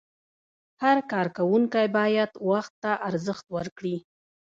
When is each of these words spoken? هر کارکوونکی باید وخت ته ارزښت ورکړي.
هر 0.83 0.97
کارکوونکی 1.11 1.85
باید 1.97 2.31
وخت 2.49 2.73
ته 2.83 2.91
ارزښت 3.09 3.45
ورکړي. 3.55 3.97